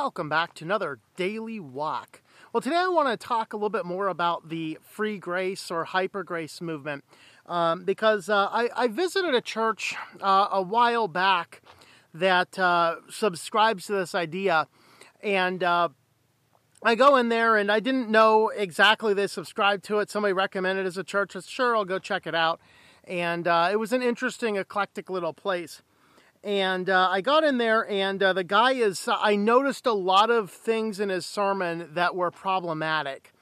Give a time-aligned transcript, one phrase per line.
[0.00, 2.22] welcome back to another daily walk.
[2.52, 5.86] Well, today I want to talk a little bit more about the free grace or
[5.86, 7.02] hyper grace movement
[7.46, 11.62] um, because uh, I, I, visited a church uh, a while back
[12.14, 14.68] that uh, subscribes to this idea,
[15.20, 15.88] and uh,
[16.80, 20.10] I go in there and I didn't know exactly they subscribed to it.
[20.10, 21.34] Somebody recommended it as a church.
[21.34, 22.60] I said, sure, I'll go check it out.
[23.02, 25.82] And uh, it was an interesting, eclectic little place.
[26.44, 30.30] And uh, I got in there, and uh, the guy is, I noticed a lot
[30.30, 33.32] of things in his sermon that were problematic.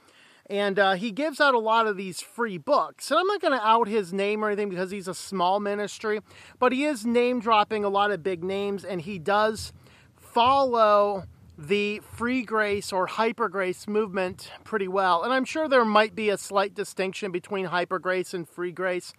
[0.49, 3.11] And uh, he gives out a lot of these free books.
[3.11, 6.21] And I'm not going to out his name or anything because he's a small ministry,
[6.59, 9.73] but he is name dropping a lot of big names, and he does
[10.17, 11.25] follow
[11.59, 15.23] the free grace or hyper grace movement pretty well.
[15.23, 19.13] And I'm sure there might be a slight distinction between hyper grace and free grace.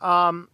[0.00, 0.48] Um,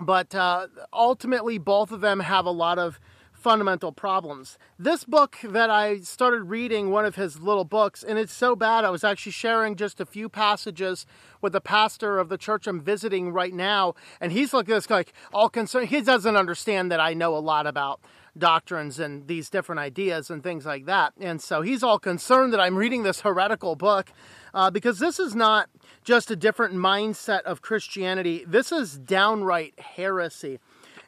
[0.00, 3.00] but uh, ultimately, both of them have a lot of
[3.38, 4.58] fundamental problems.
[4.78, 8.84] This book that I started reading, one of his little books, and it's so bad,
[8.84, 11.06] I was actually sharing just a few passages
[11.40, 15.12] with the pastor of the church I'm visiting right now, and he's at this like
[15.32, 15.88] all concerned.
[15.88, 18.00] He doesn't understand that I know a lot about
[18.36, 21.12] doctrines and these different ideas and things like that.
[21.20, 24.12] And so he's all concerned that I'm reading this heretical book
[24.54, 25.68] uh, because this is not
[26.04, 30.58] just a different mindset of Christianity, this is downright heresy.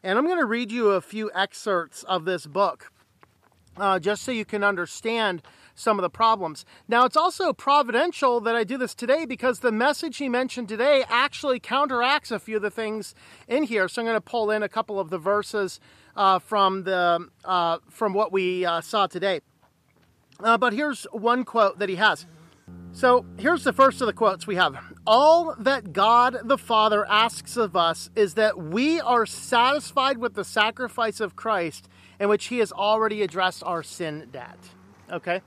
[0.02, 2.90] And I'm going to read you a few excerpts of this book
[3.76, 5.42] uh, just so you can understand
[5.74, 6.64] some of the problems.
[6.88, 11.04] Now, it's also providential that I do this today because the message he mentioned today
[11.08, 13.14] actually counteracts a few of the things
[13.46, 13.88] in here.
[13.88, 15.80] So I'm going to pull in a couple of the verses
[16.16, 19.40] uh, from the uh, from what we uh, saw today.
[20.38, 22.26] Uh, but here's one quote that he has.
[22.92, 24.89] So here's the first of the quotes we have.
[25.06, 30.44] All that God the Father asks of us is that we are satisfied with the
[30.44, 31.88] sacrifice of Christ
[32.18, 34.58] in which he has already addressed our sin debt.
[35.10, 35.40] Okay?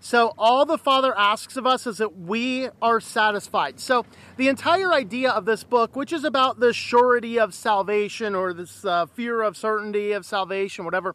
[0.00, 3.80] So all the Father asks of us is that we are satisfied.
[3.80, 4.04] So
[4.36, 8.84] the entire idea of this book, which is about the surety of salvation or this
[8.84, 11.14] uh, fear of certainty of salvation, whatever,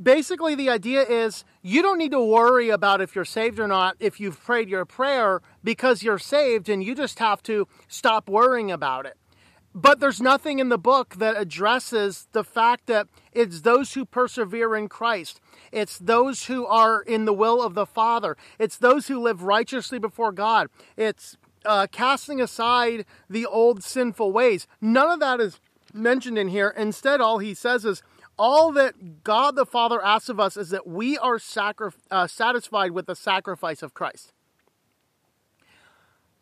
[0.00, 3.96] basically the idea is you don't need to worry about if you're saved or not
[3.98, 8.70] if you've prayed your prayer because you're saved and you just have to stop worrying
[8.72, 9.18] about it.
[9.74, 14.74] But there's nothing in the book that addresses the fact that it's those who persevere
[14.74, 15.42] in Christ.
[15.70, 18.34] It's those who are in the will of the Father.
[18.58, 20.68] It's those who live righteously before God.
[20.96, 21.36] It's
[21.66, 24.66] uh, casting aside the old sinful ways.
[24.80, 25.60] None of that is
[25.92, 26.70] mentioned in here.
[26.78, 28.02] Instead, all he says is,
[28.38, 32.92] all that God the Father asks of us is that we are sacri- uh, satisfied
[32.92, 34.32] with the sacrifice of Christ.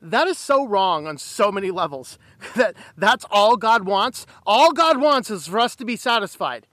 [0.01, 2.19] That is so wrong on so many levels.
[2.57, 4.27] that that's all God wants.
[4.47, 6.67] All God wants is for us to be satisfied.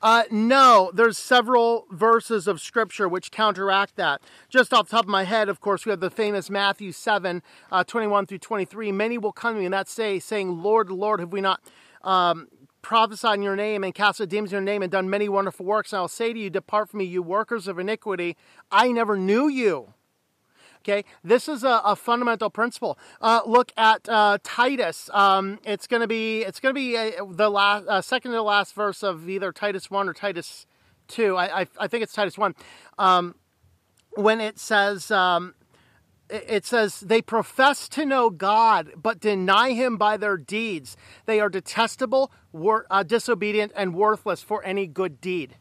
[0.00, 4.20] Uh, no, there's several verses of scripture which counteract that.
[4.48, 7.42] Just off the top of my head, of course, we have the famous Matthew 7,
[7.72, 8.92] uh, 21 through 23.
[8.92, 11.60] Many will come to me in that say, saying, Lord, Lord, have we not
[12.02, 12.46] um,
[12.80, 15.66] prophesied in your name and cast out demons in your name and done many wonderful
[15.66, 15.92] works?
[15.92, 18.36] And I'll say to you, Depart from me, you workers of iniquity.
[18.70, 19.94] I never knew you.
[20.78, 22.98] Okay, this is a, a fundamental principle.
[23.20, 25.10] Uh, look at uh, Titus.
[25.12, 28.36] Um, it's going to be it's going to be uh, the last uh, second to
[28.36, 30.66] the last verse of either Titus one or Titus
[31.08, 31.36] two.
[31.36, 32.54] I I, I think it's Titus one.
[32.98, 33.34] Um,
[34.14, 35.54] when it says um,
[36.30, 40.96] it says they profess to know God but deny him by their deeds.
[41.26, 45.56] They are detestable, wor- uh, disobedient, and worthless for any good deed.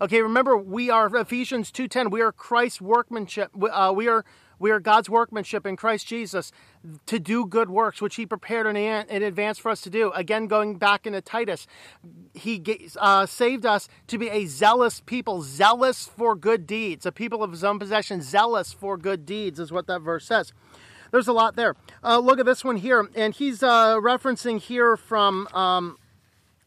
[0.00, 2.10] Okay, remember we are Ephesians 2:10.
[2.10, 3.52] We are Christ's workmanship.
[3.60, 4.24] Uh, we are
[4.62, 6.52] we are God's workmanship in Christ Jesus
[7.06, 10.12] to do good works, which He prepared in, advance for us to do.
[10.12, 11.66] Again, going back into Titus,
[12.32, 12.62] He
[12.96, 17.50] uh, saved us to be a zealous people, zealous for good deeds, a people of
[17.50, 20.52] His own possession, zealous for good deeds, is what that verse says.
[21.10, 21.74] There's a lot there.
[22.04, 25.98] Uh, look at this one here, and he's uh, referencing here from um,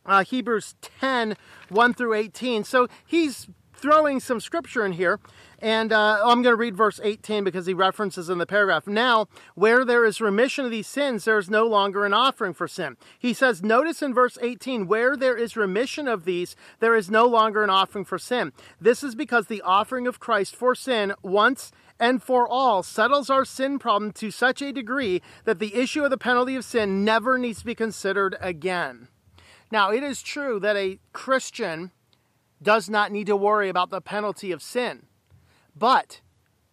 [0.06, 1.38] uh, Hebrews 10
[1.70, 2.66] 1 through 18.
[2.66, 5.20] So he's throwing some scripture in here.
[5.60, 8.88] And uh, I'm going to read verse 18 because he references in the paragraph.
[8.88, 12.68] Now, where there is remission of these sins, there is no longer an offering for
[12.68, 12.98] sin.
[13.18, 17.26] He says, notice in verse 18, where there is remission of these, there is no
[17.26, 18.52] longer an offering for sin.
[18.80, 23.46] This is because the offering of Christ for sin once and for all settles our
[23.46, 27.38] sin problem to such a degree that the issue of the penalty of sin never
[27.38, 29.08] needs to be considered again.
[29.72, 31.92] Now, it is true that a Christian
[32.62, 35.08] does not need to worry about the penalty of sin.
[35.76, 36.22] But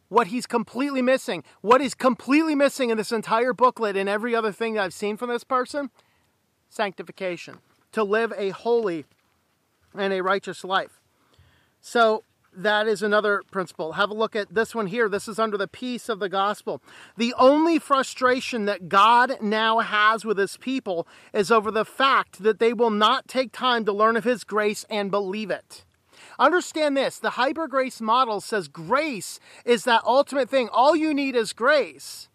[0.08, 4.52] what he's completely missing, what is completely missing in this entire booklet and every other
[4.52, 5.90] thing that I've seen from this person,
[6.68, 7.58] sanctification,
[7.92, 9.06] to live a holy
[9.94, 11.00] and a righteous life.
[11.80, 13.92] So that is another principle.
[13.92, 15.08] Have a look at this one here.
[15.08, 16.82] This is under the peace of the gospel.
[17.16, 22.58] The only frustration that God now has with his people is over the fact that
[22.58, 25.84] they will not take time to learn of his grace and believe it.
[26.38, 30.68] Understand this the hyper grace model says grace is that ultimate thing.
[30.72, 32.28] All you need is grace.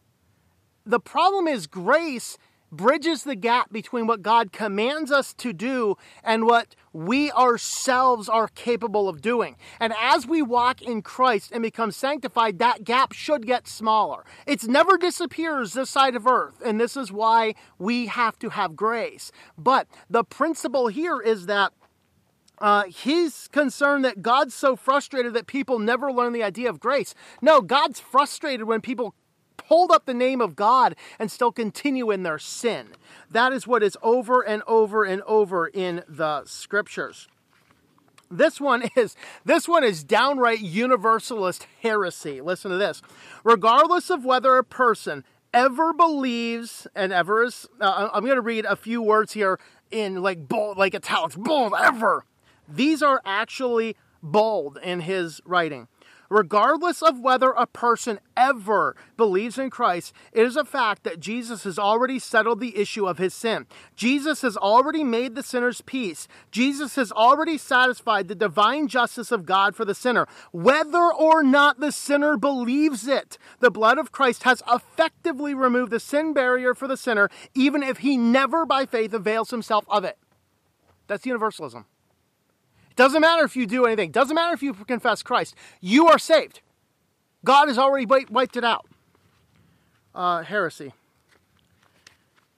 [0.85, 2.37] The problem is, grace
[2.71, 8.47] bridges the gap between what God commands us to do and what we ourselves are
[8.49, 9.55] capable of doing.
[9.79, 14.25] And as we walk in Christ and become sanctified, that gap should get smaller.
[14.45, 18.75] It never disappears this side of earth, and this is why we have to have
[18.75, 19.31] grace.
[19.57, 21.73] But the principle here is that
[22.59, 27.13] uh, he's concerned that God's so frustrated that people never learn the idea of grace.
[27.41, 29.13] No, God's frustrated when people
[29.65, 32.87] hold up the name of God and still continue in their sin.
[33.29, 37.27] That is what is over and over and over in the scriptures.
[38.29, 39.15] This one is
[39.45, 42.41] this one is downright universalist heresy.
[42.41, 43.01] Listen to this.
[43.43, 48.65] Regardless of whether a person ever believes and ever is uh, I'm going to read
[48.65, 49.59] a few words here
[49.91, 52.25] in like bold like italics bold ever.
[52.67, 55.87] These are actually bold in his writing
[56.29, 61.63] regardless of whether a person ever believes in Christ, it is a fact that Jesus
[61.63, 63.65] has already settled the issue of his sin.
[63.95, 66.27] Jesus has already made the sinner's peace.
[66.51, 70.27] Jesus has already satisfied the divine justice of God for the sinner.
[70.51, 75.99] Whether or not the sinner believes it, the blood of Christ has effectively removed the
[75.99, 80.17] sin barrier for the sinner, even if he never by faith avails himself of it.
[81.07, 81.85] That's universalism.
[82.97, 84.11] Doesn't matter if you do anything.
[84.11, 85.55] Doesn't matter if you confess Christ.
[85.79, 86.59] You are saved.
[87.45, 88.85] God has already wiped it out.
[90.13, 90.91] Uh, heresy.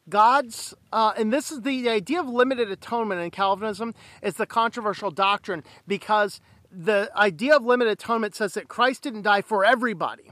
[0.09, 3.93] God's, uh, and this is the, the idea of limited atonement in Calvinism
[4.23, 6.41] is the controversial doctrine because
[6.71, 10.31] the idea of limited atonement says that Christ didn't die for everybody.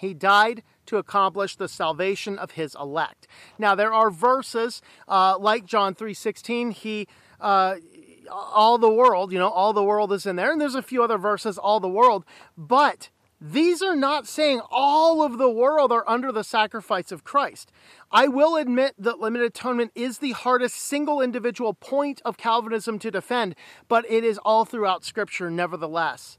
[0.00, 3.26] He died to accomplish the salvation of his elect.
[3.58, 6.72] Now there are verses uh, like John three sixteen.
[6.72, 7.06] He
[7.40, 7.76] uh,
[8.30, 10.52] all the world, you know, all the world is in there.
[10.52, 12.24] And there's a few other verses, all the world.
[12.56, 13.10] But
[13.40, 17.70] these are not saying all of the world are under the sacrifice of Christ.
[18.10, 23.10] I will admit that limited atonement is the hardest single individual point of Calvinism to
[23.10, 23.54] defend,
[23.88, 26.38] but it is all throughout Scripture nevertheless.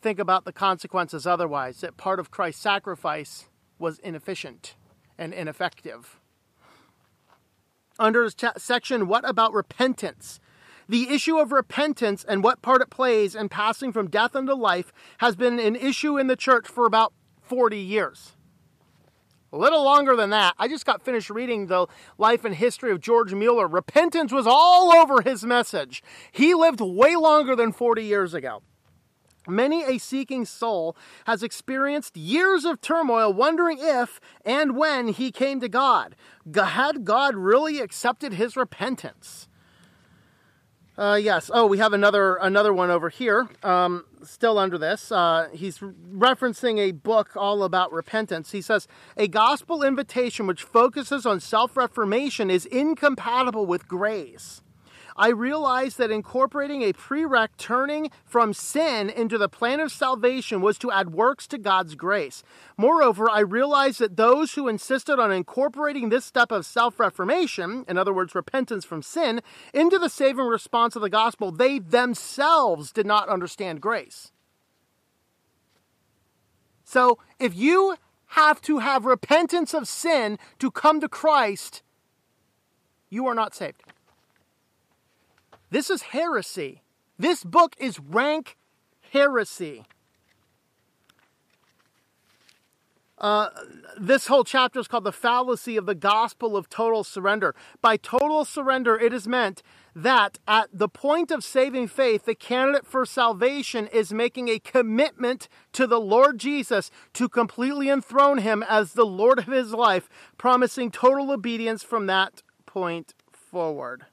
[0.00, 3.48] Think about the consequences otherwise, that part of Christ's sacrifice
[3.78, 4.76] was inefficient
[5.18, 6.18] and ineffective.
[7.98, 10.38] Under section, what about repentance?
[10.88, 14.92] The issue of repentance and what part it plays in passing from death unto life
[15.18, 17.12] has been an issue in the church for about
[17.42, 18.36] 40 years.
[19.52, 20.54] A little longer than that.
[20.58, 21.86] I just got finished reading the
[22.16, 23.66] life and history of George Mueller.
[23.66, 26.02] Repentance was all over his message.
[26.32, 28.62] He lived way longer than 40 years ago.
[29.46, 30.94] Many a seeking soul
[31.26, 36.14] has experienced years of turmoil wondering if and when he came to God.
[36.54, 39.47] Had God really accepted his repentance?
[40.98, 41.48] Uh, yes.
[41.54, 43.48] Oh, we have another another one over here.
[43.62, 48.50] Um, still under this, uh, he's referencing a book all about repentance.
[48.50, 54.60] He says a gospel invitation which focuses on self reformation is incompatible with grace.
[55.18, 60.78] I realized that incorporating a prereq turning from sin into the plan of salvation was
[60.78, 62.44] to add works to God's grace.
[62.76, 67.98] Moreover, I realized that those who insisted on incorporating this step of self reformation, in
[67.98, 69.40] other words, repentance from sin,
[69.74, 74.30] into the saving response of the gospel, they themselves did not understand grace.
[76.84, 77.96] So if you
[78.32, 81.82] have to have repentance of sin to come to Christ,
[83.10, 83.82] you are not saved.
[85.70, 86.82] This is heresy.
[87.18, 88.56] This book is rank
[89.12, 89.84] heresy.
[93.18, 93.48] Uh,
[93.98, 97.54] this whole chapter is called The Fallacy of the Gospel of Total Surrender.
[97.82, 99.60] By total surrender, it is meant
[99.94, 105.48] that at the point of saving faith, the candidate for salvation is making a commitment
[105.72, 110.08] to the Lord Jesus to completely enthrone him as the Lord of his life,
[110.38, 114.06] promising total obedience from that point forward.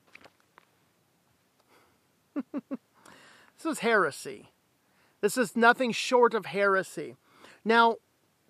[2.69, 4.51] this is heresy.
[5.21, 7.15] This is nothing short of heresy.
[7.63, 7.95] Now,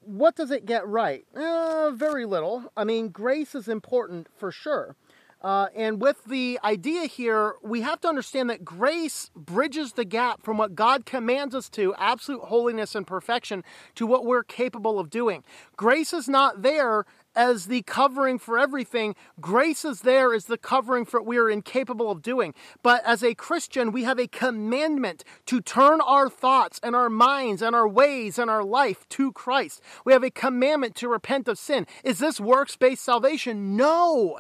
[0.02, 1.26] what does it get right?
[1.36, 2.72] Uh, very little.
[2.76, 4.96] I mean, grace is important for sure.
[5.42, 10.42] Uh, and with the idea here, we have to understand that grace bridges the gap
[10.42, 13.64] from what God commands us to, absolute holiness and perfection,
[13.94, 15.44] to what we're capable of doing.
[15.78, 19.16] Grace is not there as the covering for everything.
[19.40, 22.54] Grace is there as the covering for what we are incapable of doing.
[22.84, 27.62] But as a Christian, we have a commandment to turn our thoughts and our minds
[27.62, 29.82] and our ways and our life to Christ.
[30.06, 31.88] We have a commandment to repent of sin.
[32.04, 33.76] Is this works based salvation?
[33.76, 34.40] No.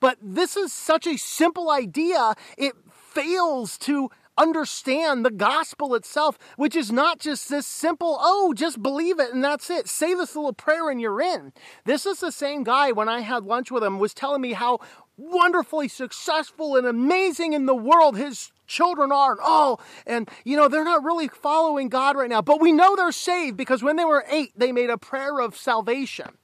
[0.00, 6.74] But this is such a simple idea, it fails to understand the gospel itself, which
[6.74, 9.88] is not just this simple, oh, just believe it and that's it.
[9.88, 11.52] Say this little prayer and you're in.
[11.84, 14.78] This is the same guy when I had lunch with him was telling me how
[15.16, 20.68] wonderfully successful and amazing in the world his children are and oh and you know
[20.68, 24.04] they're not really following God right now but we know they're saved because when they
[24.04, 26.38] were 8 they made a prayer of salvation.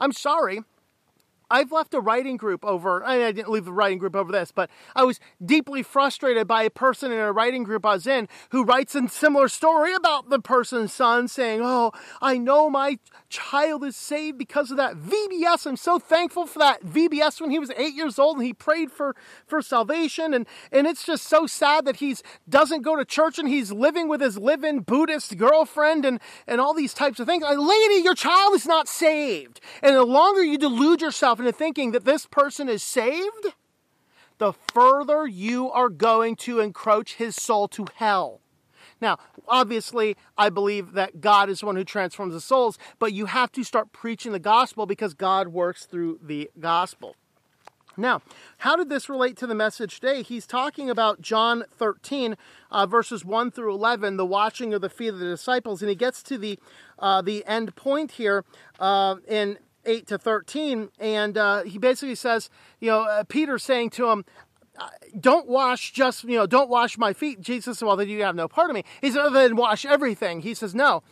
[0.00, 0.62] I'm sorry,
[1.50, 4.70] I've left a writing group over, I didn't leave the writing group over this, but
[4.94, 8.64] I was deeply frustrated by a person in a writing group I was in who
[8.64, 12.98] writes a similar story about the person's son saying, Oh, I know my
[13.30, 15.66] child is saved because of that VBS.
[15.66, 18.90] I'm so thankful for that VBS when he was eight years old and he prayed
[18.90, 20.34] for, for salvation.
[20.34, 24.08] And, and it's just so sad that he's doesn't go to church and he's living
[24.08, 27.42] with his live-in Buddhist girlfriend and, and all these types of things.
[27.42, 29.60] Like, lady, your child is not saved.
[29.82, 33.54] And the longer you delude yourself yourself into thinking that this person is saved,
[34.38, 38.40] the further you are going to encroach his soul to hell.
[39.00, 43.26] Now, obviously, I believe that God is the one who transforms the souls, but you
[43.26, 47.14] have to start preaching the gospel because God works through the gospel.
[47.96, 48.22] Now,
[48.58, 50.22] how did this relate to the message today?
[50.22, 52.36] He's talking about John 13,
[52.70, 55.96] uh, verses 1 through 11, the washing of the feet of the disciples, and he
[55.96, 56.58] gets to the
[57.00, 58.44] uh, the end point here
[58.78, 60.90] uh, in 8 to 13.
[60.98, 64.24] And uh, he basically says, you know, uh, Peter saying to him,
[64.78, 67.40] uh, don't wash just, you know, don't wash my feet.
[67.40, 68.84] Jesus said, well, then you have no part of me.
[69.00, 70.42] He said, then wash everything.
[70.42, 71.02] He says, no,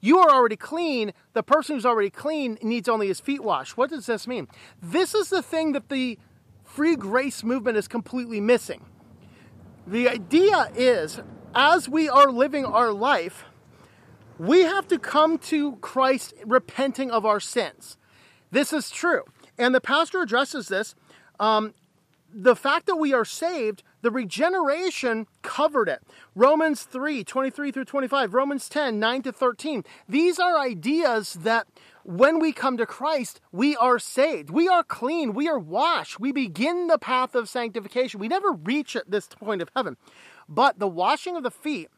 [0.00, 1.12] you are already clean.
[1.32, 3.76] The person who's already clean needs only his feet washed.
[3.76, 4.48] What does this mean?
[4.80, 6.18] This is the thing that the
[6.64, 8.86] free grace movement is completely missing.
[9.86, 11.20] The idea is,
[11.54, 13.44] as we are living our life,
[14.38, 17.96] we have to come to Christ repenting of our sins.
[18.52, 19.22] This is true.
[19.58, 20.94] And the pastor addresses this.
[21.40, 21.74] Um,
[22.32, 26.02] the fact that we are saved, the regeneration covered it.
[26.34, 29.84] Romans 3 23 through 25, Romans 10 9 to 13.
[30.08, 31.66] These are ideas that
[32.04, 34.50] when we come to Christ, we are saved.
[34.50, 35.34] We are clean.
[35.34, 36.20] We are washed.
[36.20, 38.20] We begin the path of sanctification.
[38.20, 39.96] We never reach at this point of heaven.
[40.48, 41.88] But the washing of the feet,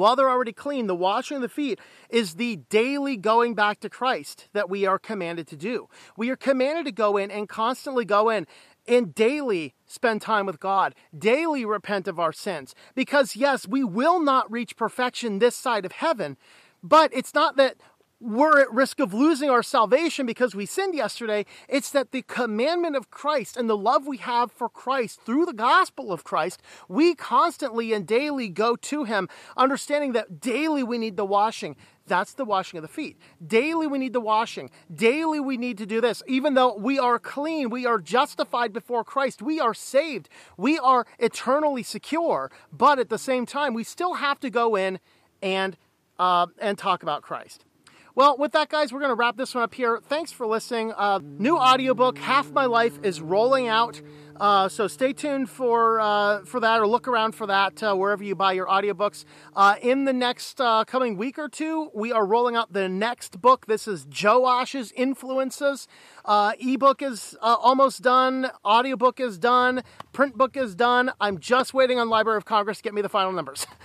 [0.00, 1.78] while they're already clean, the washing of the feet
[2.10, 5.88] is the daily going back to Christ that we are commanded to do.
[6.16, 8.46] We are commanded to go in and constantly go in
[8.86, 12.74] and daily spend time with God, daily repent of our sins.
[12.94, 16.36] Because, yes, we will not reach perfection this side of heaven,
[16.82, 17.76] but it's not that
[18.24, 21.44] we're at risk of losing our salvation because we sinned yesterday.
[21.68, 25.52] It's that the commandment of Christ and the love we have for Christ through the
[25.52, 31.18] gospel of Christ, we constantly and daily go to Him, understanding that daily we need
[31.18, 31.76] the washing.
[32.06, 33.18] That's the washing of the feet.
[33.46, 34.70] Daily we need the washing.
[34.94, 36.22] Daily we need to do this.
[36.26, 41.06] Even though we are clean, we are justified before Christ, we are saved, we are
[41.18, 44.98] eternally secure, but at the same time, we still have to go in
[45.42, 45.76] and
[46.18, 47.64] uh, and talk about Christ.
[48.16, 49.98] Well, with that, guys, we're going to wrap this one up here.
[50.04, 50.92] Thanks for listening.
[50.92, 54.00] Uh, new audiobook, Half My Life, is rolling out.
[54.44, 58.22] Uh, so stay tuned for uh, for that, or look around for that uh, wherever
[58.22, 59.24] you buy your audiobooks.
[59.56, 63.40] Uh, in the next uh, coming week or two, we are rolling out the next
[63.40, 63.64] book.
[63.64, 65.88] This is Joash's Influences.
[66.26, 68.50] Uh, ebook is almost done.
[68.66, 69.82] Audiobook is done.
[70.12, 71.10] Print book is done.
[71.20, 73.66] I'm just waiting on Library of Congress to get me the final numbers.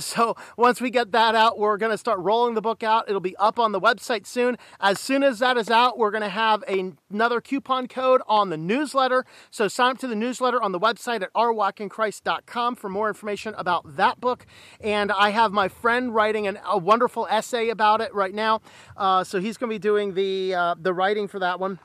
[0.00, 3.08] So once we get that out, we're going to start rolling the book out.
[3.08, 4.56] It'll be up on the website soon.
[4.80, 8.50] As soon as that is out, we're going to have a, another coupon code on
[8.50, 9.24] the newsletter.
[9.50, 13.96] So sign up to the newsletter on the website at ourwalkinchrist.com for more information about
[13.96, 14.44] that book.
[14.78, 18.60] And I have my friend writing an, a wonderful essay about it right now.
[18.94, 21.78] Uh, so he's going to be doing the uh, the writing for that one.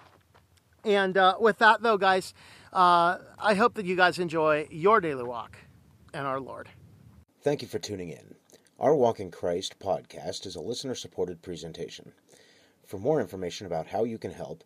[0.83, 2.33] And uh, with that, though, guys,
[2.73, 5.55] uh, I hope that you guys enjoy your daily walk
[6.13, 6.67] and our Lord.
[7.41, 8.35] Thank you for tuning in.
[8.77, 12.11] Our Walk in Christ podcast is a listener supported presentation.
[12.85, 14.65] For more information about how you can help,